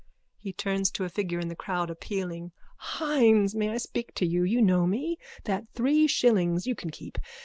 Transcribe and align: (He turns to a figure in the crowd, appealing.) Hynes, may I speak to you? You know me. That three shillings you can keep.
(He 0.39 0.51
turns 0.51 0.89
to 0.93 1.03
a 1.05 1.09
figure 1.09 1.39
in 1.39 1.47
the 1.47 1.55
crowd, 1.55 1.91
appealing.) 1.91 2.53
Hynes, 2.97 3.53
may 3.53 3.69
I 3.69 3.77
speak 3.77 4.15
to 4.15 4.25
you? 4.25 4.41
You 4.43 4.59
know 4.59 4.87
me. 4.87 5.19
That 5.43 5.67
three 5.75 6.07
shillings 6.07 6.65
you 6.65 6.73
can 6.73 6.89
keep. 6.89 7.19